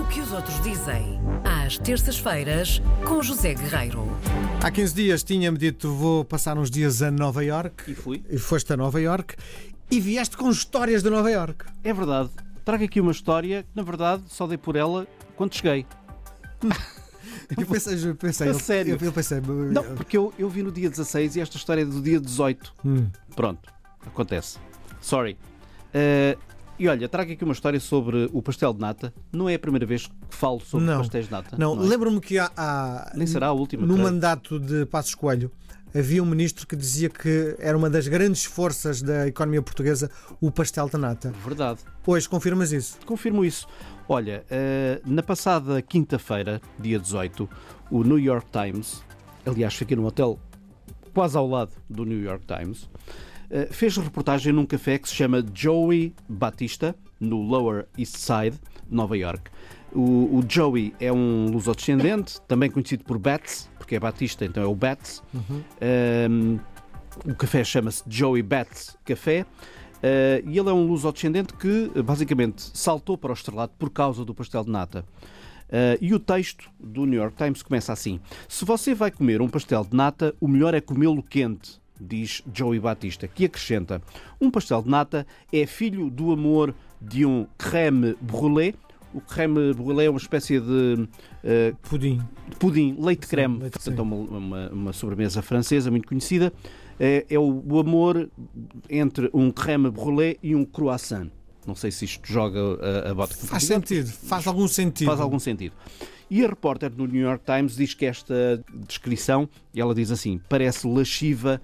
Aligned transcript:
O 0.00 0.06
que 0.08 0.20
os 0.20 0.32
outros 0.32 0.60
dizem, 0.62 1.20
às 1.44 1.78
terças-feiras, 1.78 2.80
com 3.06 3.22
José 3.22 3.54
Guerreiro. 3.54 4.04
Há 4.62 4.70
15 4.70 4.94
dias 4.94 5.22
tinha-me 5.22 5.56
dito 5.58 5.92
vou 5.94 6.24
passar 6.24 6.58
uns 6.58 6.70
dias 6.70 7.02
a 7.02 7.10
Nova 7.10 7.44
York. 7.44 7.90
E 7.90 7.94
fui. 7.94 8.24
E 8.28 8.38
foste 8.38 8.72
a 8.72 8.76
Nova 8.76 9.00
York 9.00 9.36
e 9.90 10.00
vieste 10.00 10.36
com 10.36 10.50
histórias 10.50 11.02
de 11.02 11.10
Nova 11.10 11.30
York. 11.30 11.64
É 11.82 11.92
verdade. 11.92 12.30
Trago 12.64 12.84
aqui 12.84 13.00
uma 13.00 13.12
história 13.12 13.62
que, 13.62 13.68
na 13.74 13.82
verdade, 13.82 14.22
só 14.28 14.46
dei 14.46 14.56
por 14.58 14.76
ela 14.76 15.06
quando 15.36 15.54
cheguei. 15.54 15.86
Eu 17.58 17.66
pensei, 17.66 18.08
eu 18.08 18.14
pensei, 18.14 18.46
A 18.48 18.50
eu- 18.52 18.58
sério? 18.58 18.96
Eu, 18.98 19.06
eu 19.06 19.12
pensei, 19.12 19.38
Não, 19.40 19.82
porque 19.96 20.16
eu, 20.16 20.32
eu 20.38 20.48
vi 20.48 20.62
no 20.62 20.72
dia 20.72 20.88
16 20.88 21.36
e 21.36 21.40
esta 21.40 21.56
história 21.58 21.82
é 21.82 21.84
do 21.84 22.00
dia 22.00 22.18
18. 22.18 22.72
Hum. 22.84 23.08
Pronto, 23.36 23.70
acontece. 24.06 24.58
Sorry. 25.00 25.36
Eh, 25.92 26.38
e 26.78 26.88
olha, 26.88 27.08
trago 27.08 27.32
aqui 27.32 27.44
uma 27.44 27.52
história 27.52 27.78
sobre 27.78 28.28
o 28.32 28.42
pastel 28.42 28.72
de 28.72 28.80
nata. 28.80 29.12
Não 29.32 29.48
é 29.48 29.54
a 29.54 29.58
primeira 29.58 29.86
vez 29.86 30.06
que 30.06 30.12
falo 30.30 30.60
sobre 30.60 30.86
Não. 30.86 30.98
pastéis 30.98 31.26
de 31.26 31.32
nata. 31.32 31.56
Não, 31.56 31.74
é? 31.74 31.86
lembro-me 31.86 32.20
que 32.20 32.38
há, 32.38 32.50
há- 32.56 33.12
Nem 33.14 33.26
será 33.26 33.48
a 33.48 33.52
última. 33.52 33.86
no 33.86 33.94
creio. 33.94 34.08
mandato 34.10 34.58
de 34.58 34.84
Passos 34.86 35.14
Coelho 35.14 35.50
havia 35.94 36.20
um 36.22 36.26
ministro 36.26 36.66
que 36.66 36.74
dizia 36.74 37.08
que 37.08 37.54
era 37.60 37.78
uma 37.78 37.88
das 37.88 38.08
grandes 38.08 38.44
forças 38.44 39.00
da 39.00 39.28
economia 39.28 39.62
portuguesa 39.62 40.10
o 40.40 40.50
pastel 40.50 40.88
de 40.88 40.96
nata. 40.96 41.32
Verdade. 41.44 41.80
Hoje 42.04 42.28
confirmas 42.28 42.72
isso? 42.72 42.98
Confirmo 43.06 43.44
isso. 43.44 43.68
Olha, 44.08 44.44
eh, 44.50 45.00
na 45.06 45.22
passada 45.22 45.80
quinta-feira, 45.80 46.60
dia 46.78 46.98
18, 46.98 47.48
o 47.90 48.02
New 48.02 48.18
York 48.18 48.46
Times, 48.50 49.02
aliás, 49.46 49.74
fiquei 49.74 49.96
num 49.96 50.04
hotel 50.04 50.38
quase 51.14 51.36
ao 51.38 51.46
lado 51.48 51.70
do 51.88 52.04
New 52.04 52.20
York 52.20 52.44
Times, 52.44 52.90
fez 53.70 53.96
reportagem 53.96 54.52
num 54.52 54.66
café 54.66 54.98
que 54.98 55.08
se 55.08 55.14
chama 55.14 55.44
Joey 55.54 56.14
Batista, 56.28 56.94
no 57.20 57.40
Lower 57.40 57.86
East 57.96 58.16
Side, 58.16 58.58
Nova 58.90 59.16
York. 59.16 59.50
O, 59.92 60.38
o 60.38 60.44
Joey 60.48 60.92
é 60.98 61.12
um 61.12 61.50
lusodescendente, 61.50 62.40
também 62.48 62.68
conhecido 62.68 63.04
por 63.04 63.16
Bats, 63.18 63.70
porque 63.78 63.94
é 63.94 64.00
Batista, 64.00 64.44
então 64.44 64.62
é 64.62 64.66
o 64.66 64.74
Bats. 64.74 65.22
Um, 66.30 66.58
o 67.24 67.34
café 67.34 67.62
chama-se 67.62 68.02
Joey 68.08 68.42
Bats 68.42 68.96
Café. 69.04 69.46
Uh, 70.04 70.46
e 70.46 70.58
ele 70.58 70.68
é 70.68 70.72
um 70.72 70.86
luso-descendente 70.86 71.54
que 71.54 71.90
basicamente 72.02 72.70
saltou 72.74 73.16
para 73.16 73.30
o 73.30 73.34
estrelato 73.34 73.74
por 73.78 73.88
causa 73.88 74.24
do 74.24 74.34
pastel 74.34 74.64
de 74.64 74.70
nata. 74.70 75.04
Uh, 75.68 75.96
e 75.98 76.12
o 76.12 76.18
texto 76.18 76.68
do 76.78 77.06
New 77.06 77.18
York 77.18 77.36
Times 77.36 77.62
começa 77.62 77.92
assim: 77.92 78.20
Se 78.46 78.64
você 78.64 78.94
vai 78.94 79.10
comer 79.10 79.40
um 79.40 79.48
pastel 79.48 79.82
de 79.82 79.96
nata, 79.96 80.34
o 80.40 80.46
melhor 80.46 80.74
é 80.74 80.80
comê-lo 80.80 81.22
quente, 81.22 81.80
diz 82.00 82.42
Joey 82.52 82.80
Batista, 82.80 83.28
que 83.28 83.44
acrescenta: 83.44 84.02
Um 84.40 84.50
pastel 84.50 84.82
de 84.82 84.88
nata 84.88 85.26
é 85.52 85.66
filho 85.66 86.10
do 86.10 86.32
amor 86.32 86.74
de 87.00 87.24
um 87.24 87.46
creme 87.58 88.16
brûlée. 88.20 88.74
O 89.12 89.20
creme 89.20 89.72
brûlée 89.72 90.06
é 90.06 90.10
uma 90.10 90.18
espécie 90.18 90.58
de 90.58 91.08
uh, 91.44 91.76
Pudim. 91.88 92.20
pudim, 92.58 92.96
leite 92.98 93.28
creme, 93.28 93.60
leite, 93.60 93.74
portanto 93.74 93.98
é 93.98 94.02
uma, 94.02 94.16
uma, 94.16 94.68
uma 94.70 94.92
sobremesa 94.92 95.40
francesa 95.40 95.90
muito 95.90 96.08
conhecida. 96.08 96.52
É, 96.98 97.24
é 97.28 97.38
o, 97.38 97.62
o 97.64 97.78
amor 97.78 98.28
entre 98.90 99.30
um 99.32 99.50
creme 99.50 99.90
brûlée 99.90 100.38
e 100.42 100.54
um 100.54 100.64
croissant. 100.64 101.30
Não 101.66 101.74
sei 101.74 101.90
se 101.90 102.04
isto 102.04 102.26
joga 102.30 102.60
a, 102.60 103.10
a 103.10 103.14
bota. 103.14 103.34
Faz 103.34 103.64
sentido, 103.64 104.08
faz 104.08 104.46
algum 104.46 104.68
sentido. 104.68 105.06
Faz 105.06 105.20
algum 105.20 105.38
sentido. 105.38 105.74
E 106.30 106.44
a 106.44 106.48
repórter 106.48 106.90
no 106.96 107.06
New 107.06 107.20
York 107.20 107.44
Times 107.44 107.76
diz 107.76 107.94
que 107.94 108.06
esta 108.06 108.62
descrição, 108.86 109.48
ela 109.74 109.94
diz 109.94 110.10
assim, 110.10 110.40
parece 110.48 110.86
lasciva, 110.86 111.60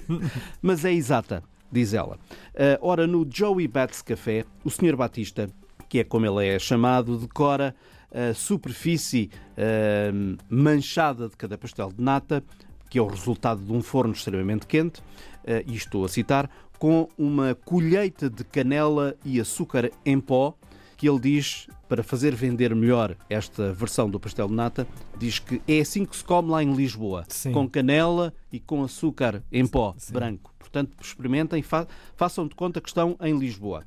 mas 0.60 0.84
é 0.84 0.92
exata, 0.92 1.42
diz 1.72 1.94
ela. 1.94 2.18
Ah, 2.54 2.78
ora, 2.80 3.06
no 3.06 3.26
Joey 3.28 3.66
Bats 3.66 4.02
Café, 4.02 4.44
o 4.62 4.70
Sr. 4.70 4.96
Batista, 4.96 5.48
que 5.88 6.00
é 6.00 6.04
como 6.04 6.26
ele 6.26 6.46
é 6.46 6.58
chamado, 6.58 7.18
decora 7.18 7.74
a 8.12 8.32
superfície 8.34 9.30
ah, 9.56 10.12
manchada 10.48 11.28
de 11.28 11.36
cada 11.36 11.58
pastel 11.58 11.90
de 11.90 12.02
nata, 12.02 12.44
que 12.90 12.98
é 12.98 13.02
o 13.02 13.06
resultado 13.06 13.60
de 13.60 13.72
um 13.72 13.82
forno 13.82 14.12
extremamente 14.12 14.66
quente, 14.66 15.02
ah, 15.46 15.62
e 15.66 15.74
estou 15.74 16.04
a 16.04 16.08
citar, 16.08 16.50
com 16.78 17.08
uma 17.16 17.54
colheita 17.54 18.28
de 18.28 18.44
canela 18.44 19.16
e 19.24 19.40
açúcar 19.40 19.90
em 20.04 20.20
pó, 20.20 20.54
que 20.96 21.08
ele 21.08 21.18
diz, 21.18 21.66
para 21.88 22.02
fazer 22.02 22.34
vender 22.34 22.74
melhor 22.74 23.16
esta 23.28 23.72
versão 23.72 24.08
do 24.08 24.18
pastel 24.18 24.48
de 24.48 24.54
nata, 24.54 24.86
diz 25.18 25.38
que 25.38 25.60
é 25.66 25.80
assim 25.80 26.04
que 26.04 26.16
se 26.16 26.24
come 26.24 26.50
lá 26.50 26.62
em 26.62 26.74
Lisboa, 26.74 27.24
Sim. 27.28 27.52
com 27.52 27.68
canela 27.68 28.32
e 28.52 28.58
com 28.58 28.82
açúcar 28.82 29.42
em 29.52 29.66
pó, 29.66 29.94
Sim. 29.96 30.12
branco. 30.12 30.54
Portanto, 30.58 30.96
experimentem, 31.00 31.62
fa 31.62 31.86
façam 32.16 32.48
de 32.48 32.54
conta 32.54 32.80
que 32.80 32.88
estão 32.88 33.16
em 33.20 33.38
Lisboa. 33.38 33.84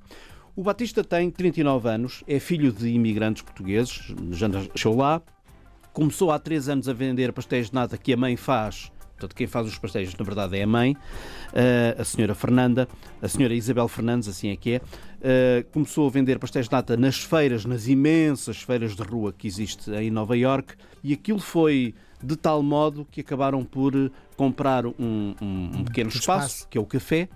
O 0.56 0.64
Batista 0.64 1.04
tem 1.04 1.30
39 1.30 1.90
anos, 1.90 2.24
é 2.28 2.40
filho 2.40 2.72
de 2.72 2.88
imigrantes 2.90 3.44
portugueses, 3.44 4.14
já 4.32 4.48
nasceu 4.48 4.96
lá, 4.96 5.22
começou 5.94 6.32
há 6.32 6.40
três 6.40 6.70
anos 6.70 6.88
a 6.88 6.94
vender 6.94 7.32
pastéis 7.34 7.70
de 7.70 7.76
nata 7.76 7.98
que 7.98 8.14
a 8.14 8.18
mãe 8.18 8.36
faz. 8.36 8.92
Portanto, 9.18 9.36
quem 9.36 9.48
faz 9.48 9.68
os 9.68 9.78
pastéis, 9.80 10.16
na 10.16 10.24
verdade, 10.24 10.58
é 10.60 10.64
a 10.64 10.68
mãe, 10.68 10.96
eh, 11.52 11.96
a 11.98 12.04
senhora 12.04 12.36
Fernanda, 12.36 12.88
a 13.20 13.28
senhora 13.28 13.56
Isabel 13.56 13.88
Fernandes, 13.88 14.30
assim 14.30 14.50
é 14.50 14.56
que 14.56 14.74
é. 14.74 14.82
Eh, 15.20 15.66
começou 15.74 16.08
a 16.08 16.12
vender 16.12 16.38
pastéis 16.38 16.68
de 16.68 16.72
nata 16.72 16.96
nas 16.96 17.18
feiras, 17.24 17.66
nas 17.66 17.88
imensas 17.88 18.62
feiras 18.62 18.96
de 18.96 19.02
rua 19.02 19.34
que 19.34 19.48
existe 19.48 19.90
em 19.90 20.12
Nova 20.12 20.38
York, 20.38 20.76
e 21.04 21.14
aquilo 21.14 21.40
foi 21.40 21.96
de 22.24 22.36
tal 22.36 22.64
modo 22.64 23.06
que 23.12 23.22
acabaram 23.22 23.64
por 23.64 23.96
eh, 23.96 24.10
comprar 24.36 24.86
um, 24.86 24.94
um- 25.00 25.72
um 25.80 25.84
pequeno 25.84 26.10
espaço, 26.10 26.48
espaço. 26.48 26.68
que 26.70 26.78
é 26.78 26.82
o 26.82 26.86
café, 26.86 27.30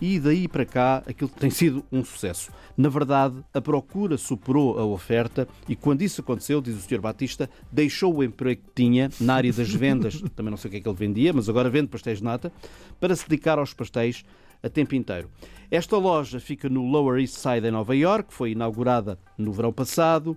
e 0.00 0.18
daí 0.20 0.46
para 0.46 0.64
cá 0.64 1.02
aquilo 1.06 1.28
tem 1.30 1.50
sido 1.50 1.84
um 1.90 2.04
sucesso. 2.04 2.50
Na 2.76 2.88
verdade, 2.88 3.36
a 3.52 3.60
procura 3.60 4.16
superou 4.16 4.78
a 4.78 4.84
oferta 4.84 5.46
e 5.68 5.74
quando 5.76 6.02
isso 6.02 6.20
aconteceu, 6.20 6.60
diz 6.60 6.76
o 6.76 6.80
Sr. 6.80 7.00
Batista, 7.00 7.50
deixou 7.70 8.14
o 8.14 8.22
emprego 8.24 8.62
que 8.62 8.70
tinha 8.82 9.10
na 9.20 9.34
área 9.34 9.52
das 9.52 9.70
vendas, 9.70 10.20
também 10.36 10.50
não 10.50 10.56
sei 10.56 10.68
o 10.68 10.70
que 10.72 10.76
é 10.78 10.80
que 10.80 10.88
ele 10.88 10.96
vendia, 10.96 11.32
mas 11.32 11.48
agora 11.48 11.68
vende 11.68 11.88
pastéis 11.88 12.18
de 12.18 12.24
nata, 12.24 12.52
para 13.00 13.14
se 13.16 13.28
dedicar 13.28 13.58
aos 13.58 13.74
pastéis 13.74 14.24
a 14.62 14.68
tempo 14.68 14.94
inteiro. 14.94 15.28
Esta 15.70 15.96
loja 15.96 16.38
fica 16.40 16.68
no 16.68 16.84
Lower 16.86 17.20
East 17.20 17.34
Side 17.36 17.66
em 17.66 17.70
Nova 17.70 17.94
York, 17.96 18.32
foi 18.34 18.52
inaugurada 18.52 19.18
no 19.38 19.52
verão 19.52 19.72
passado 19.72 20.36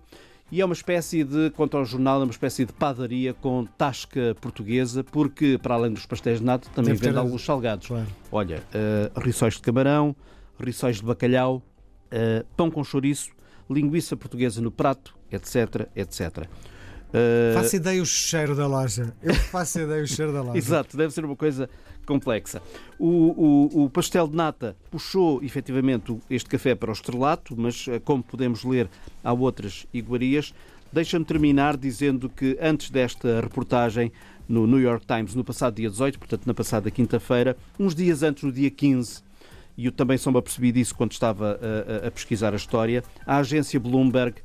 e 0.51 0.61
é 0.61 0.65
uma 0.65 0.73
espécie 0.73 1.23
de, 1.23 1.49
quanto 1.51 1.77
ao 1.77 1.85
jornal, 1.85 2.21
é 2.21 2.23
uma 2.23 2.31
espécie 2.31 2.65
de 2.65 2.73
padaria 2.73 3.33
com 3.33 3.65
tasca 3.65 4.35
portuguesa, 4.39 5.03
porque 5.03 5.57
para 5.61 5.73
além 5.75 5.91
dos 5.91 6.05
pastéis 6.05 6.39
de 6.39 6.45
nata 6.45 6.69
também 6.75 6.93
Deve 6.93 7.07
vende 7.07 7.17
alguns 7.17 7.43
salgados. 7.43 7.87
Claro. 7.87 8.07
Olha, 8.31 8.63
eh, 8.73 9.11
rissóis 9.17 9.55
de 9.55 9.61
camarão, 9.61 10.15
rissóis 10.59 10.97
de 10.97 11.03
bacalhau, 11.03 11.61
eh, 12.11 12.45
pão 12.55 12.69
com 12.69 12.83
chouriço, 12.83 13.31
linguiça 13.69 14.15
portuguesa 14.15 14.61
no 14.61 14.71
prato, 14.71 15.15
etc, 15.31 15.87
etc. 15.95 16.47
Eh, 17.13 17.51
Faço 17.53 17.75
ideia 17.75 18.01
o 18.01 18.05
cheiro 18.05 18.55
da 18.55 18.65
loja. 18.67 19.13
Eu 19.21 19.33
faço 19.35 19.79
ideia 19.79 20.03
o 20.03 20.07
cheiro 20.07 20.33
da 20.33 20.41
loja. 20.41 20.57
Exato, 20.57 20.97
deve 20.97 21.13
ser 21.13 21.23
uma 21.23 21.35
coisa 21.35 21.69
complexa. 22.05 22.61
O, 22.99 23.07
o- 23.07 23.83
o 23.85 23.89
pastel 23.89 24.27
de 24.27 24.35
nata 24.35 24.75
puxou 24.91 25.41
efetivamente 25.43 26.17
este 26.29 26.49
café 26.49 26.73
para 26.75 26.89
o 26.89 26.93
estrelato, 26.93 27.55
mas 27.57 27.85
eh, 27.87 27.99
como 27.99 28.23
podemos 28.23 28.63
ler, 28.63 28.89
há 29.23 29.31
outras 29.31 29.85
iguarias. 29.93 30.53
Deixa-me 30.91 31.25
terminar 31.25 31.77
dizendo 31.77 32.29
que 32.29 32.57
antes 32.61 32.89
desta 32.89 33.41
reportagem 33.41 34.11
no 34.47 34.67
New 34.67 34.79
York 34.79 35.05
Times, 35.07 35.33
no 35.33 35.43
passado 35.43 35.75
dia 35.75 35.89
18, 35.89 36.19
portanto 36.19 36.45
na 36.45 36.53
passada 36.53 36.91
quinta-feira, 36.91 37.55
uns 37.79 37.95
dias 37.95 38.21
antes, 38.23 38.43
no 38.43 38.51
dia 38.51 38.69
15, 38.69 39.21
e 39.77 39.85
eu 39.85 39.91
também 39.91 40.17
só 40.17 40.29
me 40.31 40.37
apercebi 40.37 40.71
disso 40.71 40.93
quando 40.93 41.11
estava 41.13 41.59
a, 41.61 42.05
a- 42.05 42.07
a 42.07 42.11
pesquisar 42.11 42.53
a 42.53 42.57
história, 42.57 43.03
a 43.25 43.37
agência 43.37 43.79
Bloomberg, 43.79 44.35
eh, 44.37 44.41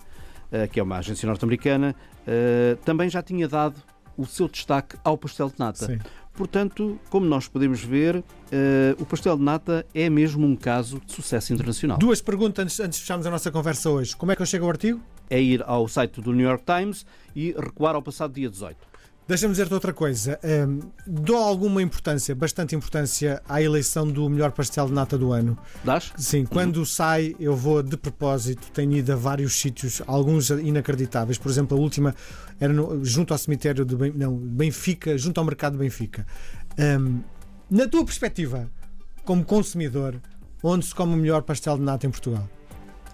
que 0.71 0.81
é 0.81 0.83
uma 0.83 0.99
agência 0.99 1.27
norte-americana, 1.27 1.95
eh, 2.27 2.77
também 2.85 3.09
já 3.09 3.23
tinha 3.23 3.49
dado 3.49 3.83
o 4.17 4.27
seu 4.27 4.49
destaque 4.49 4.97
ao 5.05 5.17
pastel 5.17 5.49
de 5.49 5.55
nata. 5.59 5.87
Sim. 5.87 5.99
Portanto, 6.35 6.99
como 7.11 7.27
nós 7.27 7.49
podemos 7.49 7.83
ver, 7.83 8.23
eh, 8.53 8.95
o 8.99 9.05
pastel 9.05 9.37
de 9.37 9.43
nata 9.43 9.87
é 9.95 10.09
mesmo 10.09 10.47
um 10.47 10.55
caso 10.55 11.01
de 11.05 11.13
sucesso 11.13 11.53
internacional. 11.53 11.99
Duas 11.99 12.21
perguntas 12.21 12.65
antes, 12.65 12.81
antes 12.81 12.99
de 12.99 13.03
fecharmos 13.03 13.27
a 13.27 13.31
nossa 13.31 13.51
conversa 13.51 13.91
hoje. 13.91 14.17
Como 14.17 14.31
é 14.31 14.37
que 14.37 14.43
eu 14.43 14.47
chego 14.47 14.65
ao 14.65 14.71
artigo? 14.71 15.01
É 15.31 15.41
ir 15.41 15.63
ao 15.67 15.89
site 15.89 16.21
do 16.21 16.33
New 16.33 16.47
York 16.47 16.65
Times 16.65 17.05
e 17.35 17.53
recuar 17.59 17.95
ao 17.95 18.03
passado 18.03 18.35
dia 18.35 18.49
18. 18.49 18.77
Deixa-me 19.29 19.53
dizer-te 19.53 19.75
outra 19.75 19.93
coisa. 19.93 20.41
Hum, 20.43 20.81
dou 21.07 21.37
alguma 21.37 21.83
importância, 21.83 22.35
bastante 22.35 22.75
importância, 22.75 23.43
à 23.47 23.61
eleição 23.61 24.11
do 24.11 24.27
melhor 24.29 24.53
pastel 24.53 24.87
de 24.87 24.93
nata 24.95 25.19
do 25.19 25.33
ano. 25.33 25.57
Dás? 25.85 26.13
Sim, 26.17 26.47
quando 26.47 26.85
sai, 26.87 27.37
eu 27.39 27.55
vou 27.55 27.83
de 27.83 27.95
propósito. 27.99 28.71
Tenho 28.73 28.93
ido 28.97 29.13
a 29.13 29.17
vários 29.17 29.61
sítios, 29.61 30.01
alguns 30.07 30.49
inacreditáveis. 30.49 31.37
Por 31.37 31.51
exemplo, 31.51 31.77
a 31.77 31.81
última 31.81 32.15
era 32.59 32.73
no- 32.73 33.05
junto 33.05 33.35
ao 33.35 33.39
cemitério 33.39 33.85
de 33.85 33.95
Ben- 33.95 34.15
não, 34.17 34.35
Benfica, 34.35 35.19
junto 35.19 35.39
ao 35.39 35.45
mercado 35.45 35.73
de 35.75 35.79
Benfica. 35.81 36.27
Hum, 36.79 37.21
na 37.71 37.87
tua 37.87 38.05
perspectiva, 38.07 38.67
como 39.27 39.45
consumidor, 39.45 40.15
onde 40.63 40.87
se 40.87 40.95
come 40.95 41.13
o 41.13 41.17
melhor 41.19 41.43
pastel 41.43 41.77
de 41.77 41.83
nata 41.83 42.07
em 42.07 42.11
Portugal? 42.11 42.49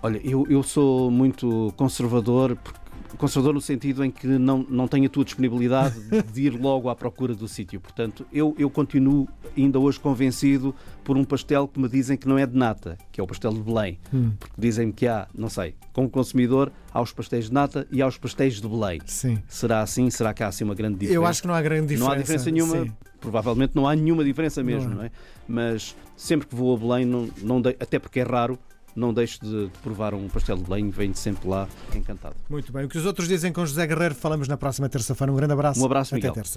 Olha, 0.01 0.21
eu, 0.23 0.47
eu 0.49 0.63
sou 0.63 1.11
muito 1.11 1.73
conservador 1.77 2.57
porque 2.63 2.79
conservador 3.17 3.55
no 3.55 3.61
sentido 3.61 4.05
em 4.05 4.11
que 4.11 4.27
não, 4.27 4.65
não 4.69 4.87
tenho 4.89 5.07
a 5.07 5.09
tua 5.09 5.25
disponibilidade 5.25 5.95
de 6.33 6.43
ir 6.43 6.51
logo 6.51 6.89
à 6.89 6.95
procura 6.95 7.35
do 7.35 7.47
sítio. 7.49 7.81
Portanto, 7.81 8.27
eu, 8.33 8.55
eu 8.59 8.69
continuo 8.71 9.29
ainda 9.57 9.79
hoje 9.79 9.99
convencido 10.01 10.75
por 11.03 11.17
um 11.17 11.25
pastel 11.25 11.69
que 11.69 11.79
me 11.79 11.89
dizem 11.89 12.17
que 12.17 12.27
não 12.27 12.39
é 12.39 12.47
de 12.47 12.57
nata, 12.57 12.97
que 13.13 13.21
é 13.21 13.25
o 13.25 13.27
pastel 13.27 13.53
de 13.53 13.61
Belém. 13.61 13.99
Hum. 14.13 14.33
Porque 14.39 14.55
dizem-me 14.59 14.93
que 14.93 15.07
há, 15.07 15.27
não 15.35 15.49
sei, 15.49 15.75
como 15.93 16.09
consumidor, 16.09 16.73
há 16.93 17.01
os 17.01 17.13
pastéis 17.13 17.47
de 17.47 17.53
nata 17.53 17.87
e 17.91 18.01
há 18.03 18.07
os 18.07 18.17
pastéis 18.19 18.61
de 18.61 18.69
Belém. 18.69 19.01
Sim. 19.07 19.39
Será 19.49 19.81
assim? 19.83 20.09
Será 20.11 20.33
que 20.35 20.43
há 20.43 20.49
assim 20.49 20.65
uma 20.65 20.75
grande 20.75 20.95
diferença? 20.97 21.15
Eu 21.17 21.27
acho 21.27 21.43
que 21.43 21.49
não 21.49 21.55
há 21.55 21.63
grande 21.63 21.87
diferença. 21.89 22.05
Não 22.05 22.13
há 22.13 22.17
diferença 22.17 22.51
nenhuma. 22.51 22.85
Sim. 22.85 22.93
Provavelmente 23.21 23.73
não 23.75 23.89
há 23.89 23.97
nenhuma 23.97 24.23
diferença 24.23 24.63
mesmo, 24.63 24.91
Não 24.91 24.97
não, 24.99 25.05
é? 25.05 25.11
Mas 25.49 25.97
sempre 26.17 26.47
que 26.47 26.55
vou 26.55 26.75
a 26.75 26.79
Belém, 26.79 27.07
não, 27.07 27.29
não 27.43 27.61
de- 27.61 27.77
até 27.81 27.99
porque 27.99 28.21
é 28.21 28.23
raro, 28.23 28.59
não 28.97 29.13
deixo 29.13 29.41
de, 29.43 29.67
de 29.67 29.79
provar 29.83 30.15
um 30.15 30.29
pastel 30.29 30.57
de 30.57 30.63
Belém, 30.65 30.91
venho 30.91 31.15
sempre 31.15 31.49
lá 31.49 31.69
encantado. 31.95 32.35
Muito 32.49 32.73
bem. 32.73 32.85
O 32.85 32.89
que 32.89 32.99
os 32.99 33.07
outros 33.07 33.27
dizem 33.29 33.53
com 33.53 33.65
José 33.67 33.87
Guerreiro, 33.87 34.15
falamos 34.15 34.47
na 34.49 34.57
próxima 34.57 34.89
terça-feira. 34.89 35.33
Um 35.33 35.37
grande 35.37 35.53
abraço. 35.53 35.81
Um 35.81 35.85
abraço, 35.87 36.15
Até 36.15 36.17
Miguel. 36.17 36.33
terça. 36.35 36.53